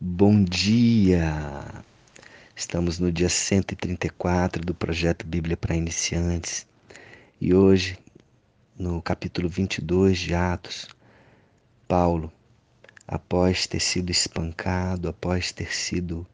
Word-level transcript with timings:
Bom 0.00 0.44
dia! 0.44 1.82
Estamos 2.54 3.00
no 3.00 3.10
dia 3.10 3.28
134 3.28 4.64
do 4.64 4.72
projeto 4.72 5.26
Bíblia 5.26 5.56
para 5.56 5.74
Iniciantes 5.74 6.68
e 7.40 7.52
hoje, 7.52 7.98
no 8.78 9.02
capítulo 9.02 9.48
22 9.48 10.16
de 10.16 10.34
Atos, 10.36 10.86
Paulo, 11.88 12.32
após 13.08 13.66
ter 13.66 13.80
sido 13.80 14.10
espancado, 14.10 15.08
após 15.08 15.50
ter 15.50 15.74
sido 15.74 16.24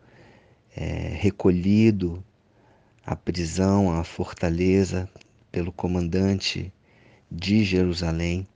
é, 0.76 1.16
recolhido 1.18 2.22
à 3.02 3.16
prisão, 3.16 3.98
à 3.98 4.04
fortaleza 4.04 5.08
pelo 5.50 5.72
comandante 5.72 6.70
de 7.30 7.64
Jerusalém, 7.64 8.46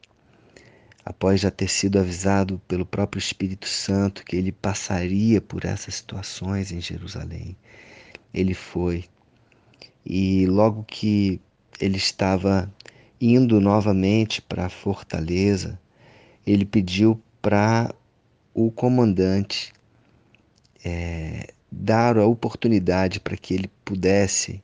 após 1.09 1.41
já 1.41 1.51
ter 1.51 1.69
sido 1.69 1.99
avisado 1.99 2.61
pelo 2.69 2.85
próprio 2.85 3.19
Espírito 3.19 3.67
Santo 3.67 4.23
que 4.23 4.37
ele 4.37 4.53
passaria 4.53 5.41
por 5.41 5.65
essas 5.65 5.95
situações 5.95 6.71
em 6.71 6.83
Jerusalém. 6.83 7.57
Ele 8.35 8.53
foi. 8.53 9.07
E 10.05 10.45
logo 10.45 10.85
que 10.85 11.41
ele 11.81 11.97
estava 11.97 12.71
indo 13.19 13.59
novamente 13.59 14.43
para 14.43 14.67
a 14.67 14.69
fortaleza, 14.69 15.81
ele 16.47 16.67
pediu 16.67 17.19
para 17.41 17.91
o 18.53 18.71
comandante 18.71 19.73
é, 20.85 21.55
dar 21.73 22.19
a 22.19 22.27
oportunidade 22.27 23.19
para 23.19 23.35
que 23.35 23.55
ele 23.55 23.71
pudesse 23.83 24.63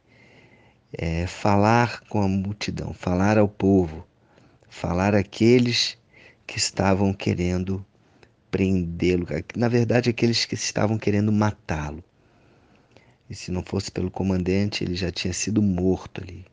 é, 0.93 1.27
falar 1.27 2.03
com 2.03 2.21
a 2.21 2.29
multidão, 2.29 2.93
falar 2.93 3.39
ao 3.39 3.49
povo, 3.49 4.07
falar 4.69 5.15
àqueles 5.15 5.97
que 6.47 6.59
estavam 6.59 7.13
querendo 7.13 7.85
prendê-lo, 8.51 9.27
na 9.57 9.69
verdade, 9.69 10.11
aqueles 10.11 10.45
que 10.45 10.55
estavam 10.55 10.97
querendo 10.97 11.33
matá-lo. 11.33 12.03
E 13.29 13.35
se 13.35 13.51
não 13.51 13.63
fosse 13.63 13.91
pelo 13.91 14.11
comandante, 14.11 14.85
ele 14.85 14.95
já 14.95 15.11
tinha 15.11 15.33
sido 15.33 15.61
morto 15.63 16.23
ali. 16.23 16.45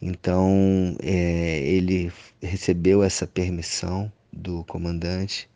Então, 0.00 0.96
é, 1.02 1.60
ele 1.60 2.12
recebeu 2.40 3.02
essa 3.02 3.26
permissão 3.26 4.12
do 4.32 4.62
comandante 4.64 5.48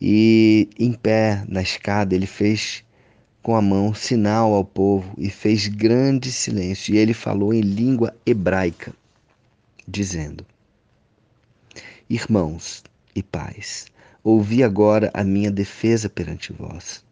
e, 0.00 0.70
em 0.78 0.92
pé 0.92 1.44
na 1.48 1.60
escada, 1.60 2.14
ele 2.14 2.26
fez 2.26 2.82
com 3.42 3.54
a 3.54 3.60
mão 3.60 3.92
sinal 3.92 4.54
ao 4.54 4.64
povo 4.64 5.12
e 5.18 5.28
fez 5.28 5.66
grande 5.66 6.32
silêncio. 6.32 6.94
E 6.94 6.98
ele 6.98 7.12
falou 7.12 7.52
em 7.52 7.60
língua 7.60 8.14
hebraica, 8.24 8.94
dizendo: 9.86 10.46
Irmãos 12.12 12.82
e 13.14 13.22
pais, 13.22 13.86
ouvi 14.24 14.64
agora 14.64 15.12
a 15.14 15.22
minha 15.22 15.48
defesa 15.48 16.10
perante 16.10 16.52
vós. 16.52 17.04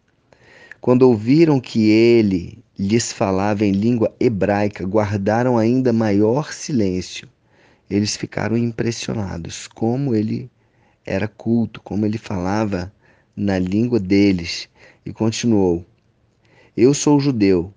Quando 0.80 1.02
ouviram 1.02 1.60
que 1.60 1.88
ele 1.88 2.58
lhes 2.76 3.12
falava 3.12 3.64
em 3.64 3.70
língua 3.70 4.12
hebraica, 4.18 4.84
guardaram 4.84 5.56
ainda 5.56 5.92
maior 5.92 6.52
silêncio. 6.52 7.28
Eles 7.88 8.16
ficaram 8.16 8.56
impressionados 8.56 9.68
como 9.68 10.16
ele 10.16 10.50
era 11.06 11.28
culto, 11.28 11.80
como 11.80 12.04
ele 12.04 12.18
falava 12.18 12.92
na 13.36 13.56
língua 13.56 14.00
deles. 14.00 14.68
E 15.06 15.12
continuou: 15.12 15.86
Eu 16.76 16.92
sou 16.92 17.20
judeu, 17.20 17.72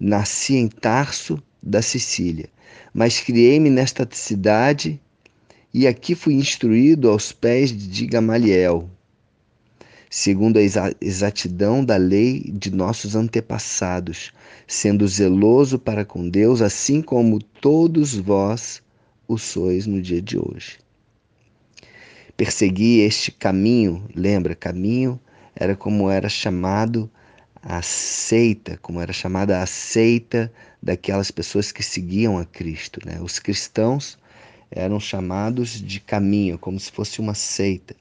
nasci 0.00 0.56
em 0.56 0.66
Tarso 0.66 1.40
da 1.62 1.80
Sicília, 1.80 2.48
mas 2.92 3.20
criei-me 3.20 3.70
nesta 3.70 4.04
cidade 4.10 5.00
e 5.78 5.86
aqui 5.86 6.14
fui 6.14 6.32
instruído 6.32 7.10
aos 7.10 7.32
pés 7.32 7.70
de 7.70 8.06
Gamaliel, 8.06 8.88
segundo 10.08 10.56
a 10.56 10.62
exatidão 11.02 11.84
da 11.84 11.98
lei 11.98 12.50
de 12.50 12.70
nossos 12.74 13.14
antepassados, 13.14 14.32
sendo 14.66 15.06
zeloso 15.06 15.78
para 15.78 16.02
com 16.02 16.30
Deus, 16.30 16.62
assim 16.62 17.02
como 17.02 17.42
todos 17.42 18.14
vós 18.14 18.82
o 19.28 19.36
sois 19.36 19.86
no 19.86 20.00
dia 20.00 20.22
de 20.22 20.38
hoje. 20.38 20.78
Persegui 22.38 23.00
este 23.00 23.30
caminho, 23.30 24.08
lembra, 24.14 24.54
caminho 24.54 25.20
era 25.54 25.76
como 25.76 26.08
era 26.08 26.30
chamado 26.30 27.10
a 27.62 27.82
seita, 27.82 28.78
como 28.80 28.98
era 28.98 29.12
chamada 29.12 29.60
a 29.60 29.66
seita 29.66 30.50
daquelas 30.82 31.30
pessoas 31.30 31.70
que 31.70 31.82
seguiam 31.82 32.38
a 32.38 32.46
Cristo. 32.46 32.98
Né? 33.04 33.20
Os 33.20 33.38
cristãos 33.38 34.16
eram 34.70 34.98
chamados 34.98 35.80
de 35.80 36.00
caminho, 36.00 36.58
como 36.58 36.78
se 36.78 36.90
fosse 36.90 37.20
uma 37.20 37.34
seita. 37.34 37.94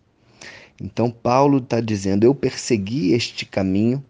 Então 0.82 1.10
Paulo 1.10 1.60
está 1.60 1.80
dizendo: 1.80 2.26
eu 2.26 2.36
persegui 2.36 3.14
este 3.14 3.46
caminho 3.46 4.04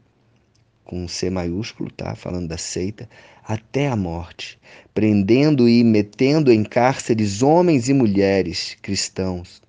com 0.83 1.07
C 1.07 1.29
maiúsculo, 1.29 1.91
tá? 1.91 2.15
Falando 2.15 2.47
da 2.47 2.57
seita, 2.57 3.09
até 3.43 3.87
a 3.87 3.95
morte, 3.95 4.57
prendendo 4.93 5.67
e 5.67 5.83
metendo 5.83 6.51
em 6.51 6.63
cárceres 6.63 7.41
homens 7.41 7.89
e 7.89 7.93
mulheres 7.93 8.77
cristãos, 8.81 9.61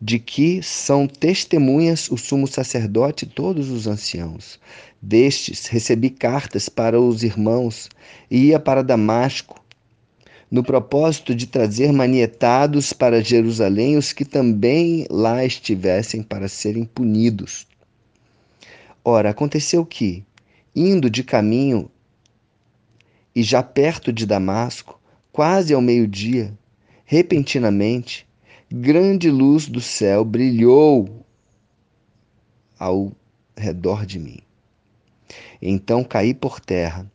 de 0.00 0.18
que 0.18 0.62
são 0.62 1.06
testemunhas 1.06 2.10
o 2.10 2.16
sumo 2.16 2.46
sacerdote 2.46 3.24
e 3.24 3.28
todos 3.28 3.70
os 3.70 3.86
anciãos. 3.86 4.58
Destes 5.02 5.66
recebi 5.66 6.10
cartas 6.10 6.68
para 6.68 7.00
os 7.00 7.22
irmãos 7.22 7.88
e 8.30 8.46
ia 8.46 8.58
para 8.60 8.82
Damasco 8.82 9.59
no 10.50 10.64
propósito 10.64 11.34
de 11.34 11.46
trazer 11.46 11.92
manietados 11.92 12.92
para 12.92 13.22
Jerusalém 13.22 13.96
os 13.96 14.12
que 14.12 14.24
também 14.24 15.06
lá 15.08 15.44
estivessem 15.44 16.22
para 16.22 16.48
serem 16.48 16.84
punidos. 16.84 17.66
Ora, 19.04 19.30
aconteceu 19.30 19.86
que, 19.86 20.24
indo 20.74 21.08
de 21.08 21.22
caminho 21.22 21.88
e 23.34 23.42
já 23.42 23.62
perto 23.62 24.12
de 24.12 24.26
Damasco, 24.26 25.00
quase 25.30 25.72
ao 25.72 25.80
meio-dia, 25.80 26.52
repentinamente, 27.04 28.26
grande 28.68 29.30
luz 29.30 29.68
do 29.68 29.80
céu 29.80 30.24
brilhou 30.24 31.24
ao 32.78 33.12
redor 33.56 34.04
de 34.04 34.18
mim. 34.18 34.38
Então 35.62 36.02
caí 36.02 36.34
por 36.34 36.58
terra 36.58 37.10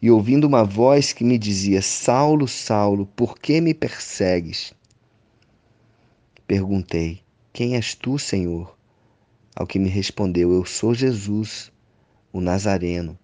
e 0.00 0.10
ouvindo 0.10 0.46
uma 0.46 0.64
voz 0.64 1.12
que 1.12 1.24
me 1.24 1.36
dizia: 1.36 1.82
Saulo, 1.82 2.46
Saulo, 2.46 3.06
por 3.16 3.38
que 3.38 3.60
me 3.60 3.74
persegues? 3.74 4.72
Perguntei: 6.46 7.20
Quem 7.52 7.74
és 7.74 7.94
tu, 7.94 8.18
Senhor? 8.18 8.76
Ao 9.54 9.66
que 9.66 9.78
me 9.78 9.88
respondeu: 9.88 10.52
Eu 10.52 10.64
sou 10.64 10.94
Jesus, 10.94 11.72
o 12.32 12.40
Nazareno, 12.40 13.18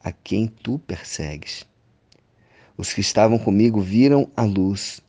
a 0.00 0.10
quem 0.10 0.46
tu 0.46 0.78
persegues. 0.80 1.64
Os 2.76 2.92
que 2.92 3.00
estavam 3.00 3.38
comigo 3.38 3.80
viram 3.80 4.28
a 4.36 4.42
luz, 4.42 5.00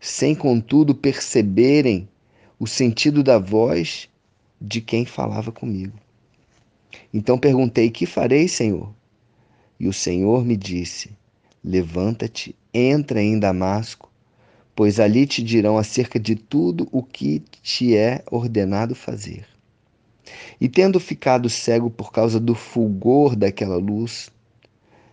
sem 0.00 0.34
contudo 0.34 0.94
perceberem 0.94 2.08
o 2.58 2.66
sentido 2.66 3.22
da 3.22 3.38
voz 3.38 4.08
de 4.58 4.80
quem 4.80 5.04
falava 5.04 5.52
comigo. 5.52 5.98
Então 7.12 7.38
perguntei: 7.38 7.90
Que 7.90 8.06
farei, 8.06 8.48
Senhor? 8.48 8.94
E 9.78 9.88
o 9.88 9.92
Senhor 9.92 10.44
me 10.44 10.56
disse: 10.56 11.10
Levanta-te, 11.62 12.54
entra 12.72 13.22
em 13.22 13.38
Damasco, 13.38 14.10
pois 14.74 14.98
ali 15.00 15.26
te 15.26 15.42
dirão 15.42 15.78
acerca 15.78 16.18
de 16.18 16.34
tudo 16.34 16.88
o 16.92 17.02
que 17.02 17.42
te 17.62 17.96
é 17.96 18.22
ordenado 18.30 18.94
fazer. 18.94 19.46
E 20.60 20.68
tendo 20.68 20.98
ficado 20.98 21.48
cego 21.48 21.90
por 21.90 22.12
causa 22.12 22.40
do 22.40 22.54
fulgor 22.54 23.36
daquela 23.36 23.76
luz, 23.76 24.30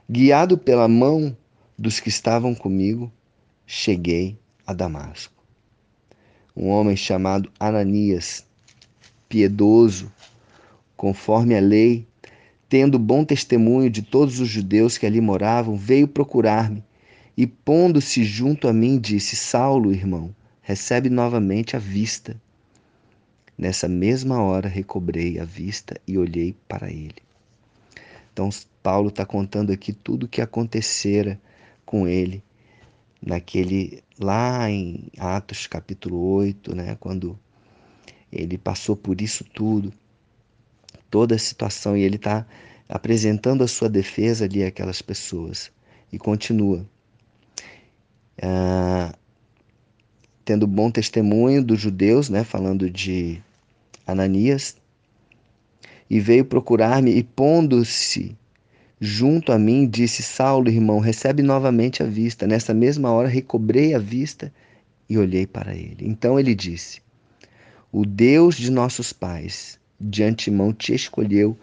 guiado 0.09 0.57
pela 0.57 0.88
mão 0.88 1.35
dos 1.78 1.99
que 1.99 2.09
estavam 2.09 2.53
comigo, 2.53 3.11
cheguei 3.66 4.38
a 4.66 4.73
Damasco. 4.73 5.33
Um 6.55 6.67
homem 6.67 6.95
chamado 6.95 7.51
Ananias, 7.59 8.45
piedoso, 9.28 10.11
conforme 10.97 11.55
a 11.55 11.61
lei, 11.61 12.05
tendo 12.72 12.97
bom 12.97 13.26
testemunho 13.26 13.90
de 13.90 14.02
todos 14.02 14.40
os 14.40 14.47
judeus 14.47 14.97
que 14.97 15.06
ali 15.06 15.20
moravam, 15.20 15.76
veio 15.76 16.08
procurar-me 16.08 16.82
e, 17.35 17.46
pondo-se 17.46 18.23
junto 18.23 18.66
a 18.66 18.72
mim, 18.72 18.97
disse: 18.97 19.35
Saulo, 19.35 19.91
irmão, 19.91 20.34
recebe 20.62 21.09
novamente 21.09 21.76
a 21.76 21.79
vista. 21.79 22.41
Nessa 23.58 23.90
mesma 23.90 24.41
hora 24.41 24.70
recobrei 24.70 25.38
a 25.38 25.44
vista 25.44 26.00
e 26.08 26.18
olhei 26.18 26.56
para 26.66 26.90
ele. 26.90 27.22
Então, 28.32 28.50
Paulo 28.82 29.09
está 29.09 29.26
contando 29.26 29.74
aqui 29.74 29.91
tudo 29.91 30.24
o 30.24 30.29
que 30.29 30.41
acontecera 30.41 31.38
com 31.85 32.08
ele 32.08 32.41
naquele 33.22 34.02
lá 34.17 34.72
em 34.72 35.09
Atos 35.17 35.67
capítulo 35.67 36.17
8, 36.35 36.74
né, 36.74 36.96
quando 37.02 37.38
ele 38.32 38.58
passou 38.58 38.96
por 38.96 39.20
isso 39.20 39.44
tudo 39.44 39.91
toda 41.11 41.35
a 41.35 41.40
situação 41.40 41.96
e 41.96 42.02
ele 42.02 42.16
está 42.16 42.46
apresentando 42.90 43.63
a 43.63 43.67
sua 43.67 43.90
defesa 43.90 44.46
ali 44.46 44.63
àquelas 44.63 45.02
pessoas. 45.02 45.72
E 46.11 46.17
continua. 46.17 46.85
Ah, 48.41 49.13
tendo 50.43 50.66
bom 50.66 50.90
testemunho 50.90 51.63
dos 51.63 51.79
judeus, 51.79 52.29
né, 52.29 52.43
falando 52.43 52.90
de 52.90 53.41
Ananias, 54.08 54.75
e 56.09 56.19
veio 56.19 56.43
procurar-me 56.43 57.11
e 57.11 57.23
pondo-se 57.23 58.35
junto 58.99 59.52
a 59.52 59.59
mim, 59.59 59.87
disse: 59.87 60.22
Saulo, 60.22 60.69
irmão, 60.69 60.99
recebe 60.99 61.41
novamente 61.41 62.03
a 62.03 62.05
vista. 62.05 62.46
Nessa 62.47 62.73
mesma 62.73 63.11
hora 63.11 63.28
recobrei 63.28 63.93
a 63.93 63.99
vista 63.99 64.52
e 65.09 65.17
olhei 65.17 65.47
para 65.47 65.73
ele. 65.73 65.97
Então 66.02 66.40
ele 66.40 66.53
disse: 66.53 67.02
O 67.91 68.05
Deus 68.05 68.55
de 68.55 68.69
nossos 68.69 69.14
pais 69.14 69.80
de 70.02 70.24
antemão 70.24 70.74
te 70.74 70.94
escolheu 70.94 71.58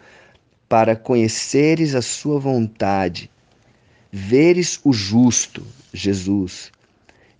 para 0.67 0.95
conheceres 0.95 1.95
a 1.95 2.01
sua 2.01 2.39
vontade, 2.39 3.29
veres 4.11 4.79
o 4.83 4.93
justo, 4.93 5.65
Jesus, 5.93 6.71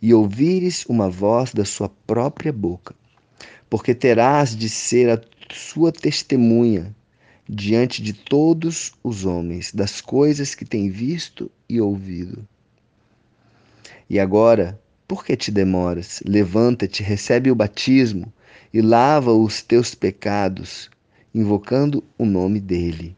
e 0.02 0.14
ouvires 0.14 0.86
uma 0.88 1.10
voz 1.10 1.54
da 1.54 1.64
sua 1.64 1.90
própria 2.08 2.52
boca, 2.52 2.96
porque 3.70 3.94
terás 3.94 4.56
de 4.56 4.68
ser 4.68 5.10
a 5.10 5.22
sua 5.54 5.92
testemunha 5.92 6.96
diante 7.48 8.02
de 8.02 8.14
todos 8.14 8.94
os 9.04 9.26
homens 9.26 9.74
das 9.74 10.02
coisas 10.02 10.54
que 10.54 10.66
tem 10.66 10.90
visto 10.90 11.52
e 11.68 11.80
ouvido. 11.82 12.48
E 14.10 14.20
agora, 14.20 14.80
por 15.08 15.26
que 15.26 15.36
te 15.36 15.52
demoras? 15.52 16.22
Levanta-te, 16.26 17.04
recebe 17.04 17.50
o 17.50 17.56
batismo 17.56 18.32
e 18.74 18.82
lava 18.82 19.34
os 19.34 19.62
teus 19.62 19.96
pecados, 19.96 20.90
invocando 21.34 22.04
o 22.18 22.26
nome 22.26 22.60
dele. 22.60 23.16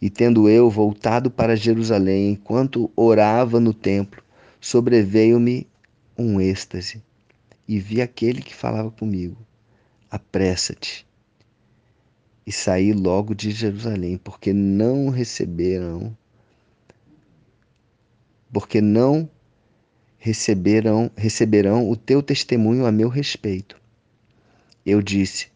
E 0.00 0.10
tendo 0.10 0.48
eu 0.48 0.68
voltado 0.68 1.30
para 1.30 1.56
Jerusalém, 1.56 2.32
enquanto 2.32 2.90
orava 2.96 3.60
no 3.60 3.72
templo, 3.72 4.22
sobreveio-me 4.60 5.66
um 6.16 6.40
êxtase 6.40 7.02
e 7.66 7.78
vi 7.78 8.02
aquele 8.02 8.42
que 8.42 8.54
falava 8.54 8.90
comigo: 8.90 9.36
Apressa-te 10.10 11.06
e 12.46 12.52
saí 12.52 12.92
logo 12.92 13.34
de 13.34 13.50
Jerusalém, 13.50 14.18
porque 14.18 14.52
não 14.52 15.08
receberam, 15.08 16.16
porque 18.52 18.80
não 18.80 19.28
receberão, 20.18 21.10
receberão 21.16 21.90
o 21.90 21.96
teu 21.96 22.22
testemunho 22.22 22.86
a 22.86 22.92
meu 22.92 23.08
respeito. 23.08 23.80
Eu 24.84 25.00
disse: 25.00 25.48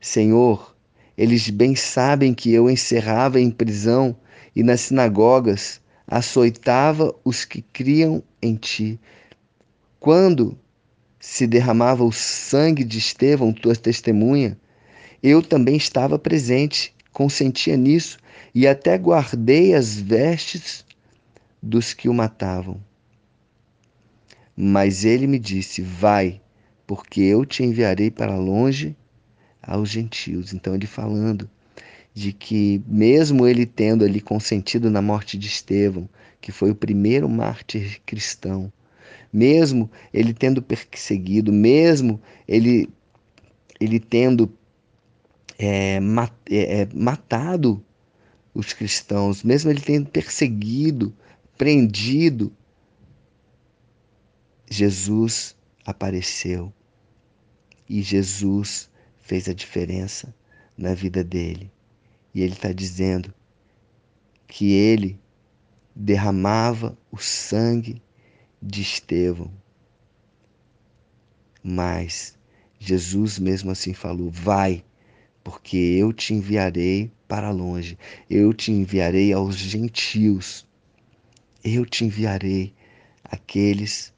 Senhor, 0.00 0.74
eles 1.16 1.48
bem 1.50 1.76
sabem 1.76 2.34
que 2.34 2.52
eu 2.52 2.68
encerrava 2.68 3.40
em 3.40 3.50
prisão 3.50 4.16
e 4.54 4.62
nas 4.62 4.82
sinagogas 4.82 5.80
açoitava 6.06 7.14
os 7.24 7.44
que 7.44 7.62
criam 7.62 8.22
em 8.42 8.56
ti. 8.56 9.00
Quando 9.98 10.58
se 11.18 11.46
derramava 11.46 12.04
o 12.04 12.12
sangue 12.12 12.84
de 12.84 12.98
Estevão, 12.98 13.52
tua 13.52 13.74
testemunha, 13.74 14.58
eu 15.22 15.40
também 15.40 15.76
estava 15.76 16.18
presente, 16.18 16.94
consentia 17.12 17.76
nisso 17.76 18.18
e 18.54 18.66
até 18.66 18.98
guardei 18.98 19.74
as 19.74 19.98
vestes 19.98 20.84
dos 21.62 21.94
que 21.94 22.08
o 22.08 22.14
matavam. 22.14 22.78
Mas 24.54 25.04
ele 25.04 25.26
me 25.26 25.38
disse: 25.38 25.80
Vai, 25.80 26.42
porque 26.86 27.20
eu 27.20 27.44
te 27.44 27.62
enviarei 27.62 28.10
para 28.10 28.36
longe 28.36 28.96
aos 29.62 29.88
gentios. 29.88 30.52
Então, 30.52 30.74
ele 30.74 30.86
falando 30.86 31.48
de 32.12 32.32
que, 32.32 32.82
mesmo 32.86 33.46
ele 33.46 33.66
tendo 33.66 34.04
ali 34.04 34.20
consentido 34.20 34.90
na 34.90 35.02
morte 35.02 35.36
de 35.36 35.48
Estevão, 35.48 36.08
que 36.40 36.52
foi 36.52 36.70
o 36.70 36.74
primeiro 36.74 37.28
mártir 37.28 38.00
cristão, 38.06 38.72
mesmo 39.32 39.90
ele 40.12 40.32
tendo 40.32 40.62
perseguido, 40.62 41.52
mesmo 41.52 42.20
ele, 42.46 42.88
ele 43.80 43.98
tendo 43.98 44.52
é, 45.58 45.98
mat, 45.98 46.32
é, 46.48 46.82
é, 46.82 46.88
matado 46.94 47.84
os 48.54 48.72
cristãos, 48.72 49.42
mesmo 49.42 49.70
ele 49.70 49.80
tendo 49.80 50.08
perseguido, 50.08 51.12
prendido, 51.58 52.52
Jesus 54.70 55.56
apareceu 55.84 56.72
e 57.88 58.02
Jesus 58.02 58.90
fez 59.20 59.48
a 59.48 59.54
diferença 59.54 60.34
na 60.76 60.94
vida 60.94 61.22
dele. 61.22 61.70
E 62.34 62.40
ele 62.42 62.54
está 62.54 62.72
dizendo 62.72 63.32
que 64.46 64.72
ele 64.72 65.20
derramava 65.94 66.96
o 67.10 67.18
sangue 67.18 68.02
de 68.60 68.82
Estevão. 68.82 69.50
Mas 71.62 72.36
Jesus 72.78 73.38
mesmo 73.38 73.70
assim 73.70 73.94
falou: 73.94 74.30
Vai, 74.30 74.84
porque 75.42 75.76
eu 75.76 76.12
te 76.12 76.34
enviarei 76.34 77.10
para 77.28 77.50
longe, 77.50 77.98
eu 78.28 78.52
te 78.52 78.72
enviarei 78.72 79.32
aos 79.32 79.56
gentios, 79.56 80.66
eu 81.62 81.86
te 81.86 82.04
enviarei 82.04 82.74
aqueles 83.24 84.13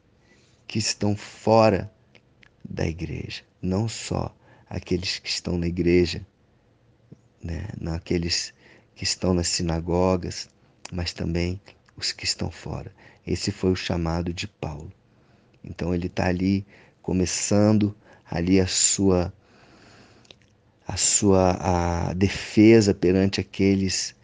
que 0.67 0.79
estão 0.79 1.17
fora 1.17 1.91
da 2.69 2.87
igreja, 2.87 3.43
não 3.63 3.89
só 3.89 4.35
aqueles 4.69 5.19
que 5.19 5.29
estão 5.29 5.57
na 5.57 5.67
igreja, 5.67 6.27
né, 7.43 7.69
não 7.81 7.95
aqueles 7.95 8.53
que 8.95 9.05
estão 9.05 9.33
nas 9.33 9.49
sinagogas, 9.49 10.49
mas 10.93 11.13
também 11.13 11.61
os 11.97 12.13
que 12.13 12.25
estão 12.25 12.51
fora. 12.51 12.93
Esse 13.27 13.53
foi 13.53 13.71
o 13.71 13.77
chamado 13.77 14.33
de 14.33 14.49
Paulo. 14.49 14.93
Então 15.63 15.95
ele 15.95 16.07
está 16.07 16.27
ali 16.27 16.67
começando 17.03 17.97
ali 18.29 18.61
a 18.61 18.67
sua 18.67 19.33
a 20.87 20.97
sua 20.97 22.09
a 22.09 22.13
defesa 22.13 22.95
perante 22.95 23.41
aqueles 23.41 24.15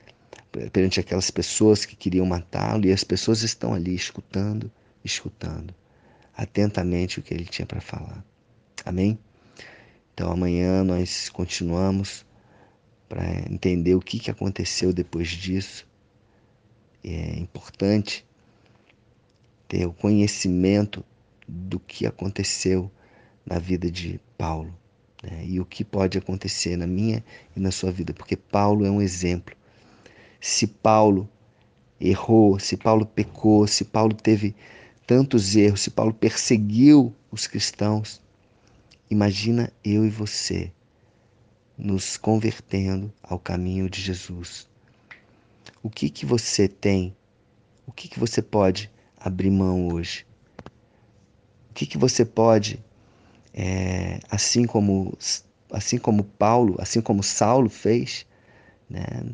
perante 0.70 1.00
aquelas 1.00 1.30
pessoas 1.30 1.84
que 1.84 1.96
queriam 1.96 2.26
matá-lo 2.26 2.86
e 2.86 2.92
as 2.92 3.02
pessoas 3.02 3.42
estão 3.42 3.72
ali 3.74 3.94
escutando, 3.94 4.70
escutando 5.04 5.74
atentamente 6.36 7.18
o 7.18 7.22
que 7.22 7.32
ele 7.34 7.44
tinha 7.44 7.66
para 7.66 7.80
falar. 7.80 8.24
Amém? 8.84 9.18
Então 10.14 10.30
amanhã 10.30 10.82
nós 10.84 11.28
continuamos 11.28 12.24
para 13.08 13.24
entender 13.50 13.94
o 13.94 14.00
que, 14.00 14.18
que 14.18 14.30
aconteceu 14.30 14.92
depois 14.92 15.28
disso. 15.28 15.86
É 17.04 17.38
importante 17.38 18.24
ter 19.68 19.86
o 19.86 19.92
conhecimento 19.92 21.04
do 21.48 21.80
que 21.80 22.06
aconteceu 22.06 22.90
na 23.44 23.58
vida 23.58 23.90
de 23.90 24.20
Paulo 24.38 24.74
né? 25.22 25.44
e 25.46 25.60
o 25.60 25.64
que 25.64 25.84
pode 25.84 26.18
acontecer 26.18 26.76
na 26.76 26.86
minha 26.86 27.24
e 27.56 27.60
na 27.60 27.70
sua 27.70 27.90
vida, 27.90 28.12
porque 28.12 28.36
Paulo 28.36 28.84
é 28.84 28.90
um 28.90 29.00
exemplo. 29.00 29.54
Se 30.40 30.66
Paulo 30.66 31.28
errou, 32.00 32.58
se 32.58 32.76
Paulo 32.76 33.06
pecou, 33.06 33.66
se 33.66 33.84
Paulo 33.84 34.14
teve 34.14 34.54
tantos 35.06 35.56
erros, 35.56 35.80
se 35.80 35.90
Paulo 35.90 36.12
perseguiu 36.12 37.14
os 37.30 37.46
cristãos, 37.46 38.20
imagina 39.10 39.72
eu 39.84 40.04
e 40.06 40.10
você 40.10 40.72
nos 41.76 42.16
convertendo 42.16 43.12
ao 43.22 43.38
caminho 43.38 43.88
de 43.88 44.00
Jesus. 44.00 44.68
O 45.82 45.90
que 45.90 46.08
que 46.08 46.24
você 46.24 46.68
tem? 46.68 47.14
O 47.86 47.92
que 47.92 48.08
que 48.08 48.20
você 48.20 48.40
pode 48.40 48.90
abrir 49.18 49.50
mão 49.50 49.88
hoje? 49.88 50.24
O 51.70 51.74
que 51.74 51.86
que 51.86 51.98
você 51.98 52.24
pode 52.24 52.82
é, 53.54 54.20
assim 54.30 54.64
como 54.64 55.16
assim 55.70 55.98
como 55.98 56.24
Paulo, 56.24 56.76
assim 56.78 57.00
como 57.00 57.22
Saulo 57.22 57.68
fez, 57.68 58.26
né? 58.88 59.24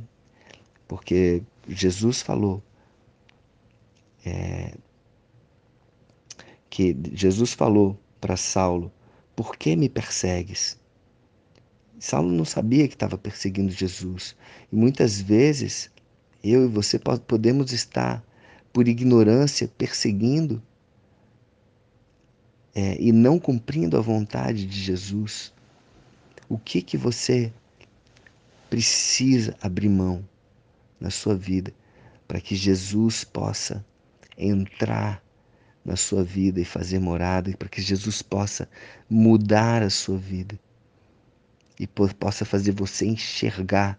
Porque 0.87 1.43
Jesus 1.69 2.23
falou 2.23 2.63
é, 4.25 4.73
que 6.79 6.97
Jesus 7.13 7.55
falou 7.55 7.99
para 8.21 8.37
Saulo: 8.37 8.93
Por 9.35 9.57
que 9.57 9.75
me 9.75 9.89
persegues? 9.89 10.79
Saulo 11.99 12.31
não 12.31 12.45
sabia 12.45 12.87
que 12.87 12.95
estava 12.95 13.19
perseguindo 13.19 13.73
Jesus. 13.73 14.37
E 14.71 14.77
muitas 14.77 15.21
vezes 15.21 15.91
eu 16.41 16.67
e 16.67 16.69
você 16.69 16.97
podemos 17.27 17.73
estar, 17.73 18.25
por 18.73 18.87
ignorância, 18.87 19.67
perseguindo 19.67 20.63
é, 22.77 22.97
e 23.03 23.11
não 23.11 23.41
cumprindo 23.41 23.97
a 23.97 24.01
vontade 24.01 24.65
de 24.65 24.81
Jesus, 24.81 25.53
o 26.49 26.57
que 26.57 26.81
que 26.81 26.97
você 26.97 27.53
precisa 28.71 29.57
abrir 29.61 29.89
mão 29.89 30.25
na 31.01 31.11
sua 31.11 31.35
vida 31.35 31.75
para 32.29 32.41
que 32.41 32.55
Jesus 32.55 33.25
possa 33.25 33.85
entrar 34.37 35.21
na 35.89 35.97
sua 35.97 36.23
vida 36.23 36.61
e 36.61 36.67
fazer 36.67 36.99
morada, 36.99 37.51
para 37.57 37.69
que 37.69 37.81
Jesus 37.81 38.21
possa 38.21 38.69
mudar 39.09 39.83
a 39.83 39.89
sua 39.89 40.19
vida 40.19 40.61
e 41.81 41.87
possa 41.87 42.45
fazer 42.45 42.73
você 42.73 43.07
enxergar, 43.07 43.99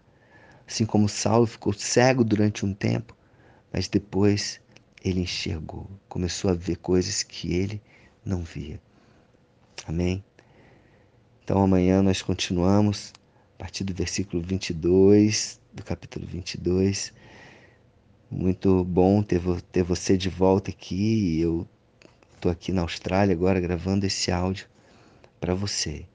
assim 0.68 0.86
como 0.86 1.08
Saulo 1.08 1.48
ficou 1.48 1.72
cego 1.72 2.22
durante 2.22 2.64
um 2.64 2.72
tempo, 2.72 3.16
mas 3.72 3.88
depois 3.88 4.60
ele 5.02 5.20
enxergou, 5.20 5.90
começou 6.08 6.52
a 6.52 6.54
ver 6.54 6.76
coisas 6.76 7.24
que 7.24 7.52
ele 7.52 7.82
não 8.24 8.44
via. 8.44 8.80
Amém? 9.84 10.22
Então 11.42 11.60
amanhã 11.60 12.02
nós 12.02 12.22
continuamos 12.22 13.12
a 13.56 13.58
partir 13.58 13.82
do 13.82 13.92
versículo 13.92 14.40
22, 14.40 15.60
do 15.72 15.82
capítulo 15.82 16.24
22. 16.24 17.12
Muito 18.30 18.84
bom 18.84 19.24
ter, 19.24 19.40
ter 19.72 19.82
você 19.82 20.16
de 20.16 20.28
volta 20.28 20.70
aqui. 20.70 21.40
Eu 21.40 21.66
estou 22.40 22.50
aqui 22.50 22.72
na 22.72 22.80
Austrália 22.80 23.34
agora 23.34 23.60
gravando 23.60 24.06
esse 24.06 24.32
áudio 24.32 24.66
para 25.38 25.54
você 25.54 26.06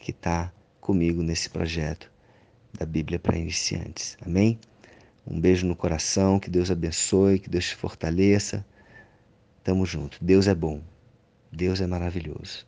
que 0.00 0.10
está 0.10 0.52
comigo 0.80 1.22
nesse 1.22 1.48
projeto 1.48 2.10
da 2.76 2.84
Bíblia 2.84 3.16
para 3.16 3.38
iniciantes. 3.38 4.16
Amém? 4.20 4.58
Um 5.24 5.40
beijo 5.40 5.68
no 5.68 5.76
coração, 5.76 6.40
que 6.40 6.50
Deus 6.50 6.68
abençoe, 6.68 7.38
que 7.38 7.48
Deus 7.48 7.66
te 7.66 7.76
fortaleça. 7.76 8.66
Tamo 9.62 9.86
junto. 9.86 10.18
Deus 10.20 10.48
é 10.48 10.54
bom. 10.54 10.82
Deus 11.52 11.80
é 11.80 11.86
maravilhoso. 11.86 12.66